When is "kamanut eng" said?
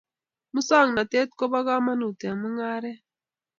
1.67-2.39